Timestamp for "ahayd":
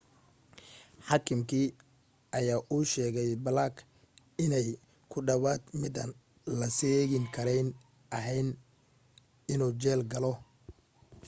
8.17-8.47